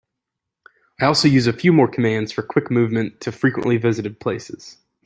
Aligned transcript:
I 0.99 1.05
also 1.05 1.27
use 1.27 1.45
a 1.45 1.53
few 1.53 1.71
more 1.71 1.87
commands 1.87 2.31
for 2.31 2.41
quick 2.41 2.71
movement 2.71 3.21
to 3.21 3.31
frequently 3.31 3.77
visited 3.77 4.19
places. 4.19 4.79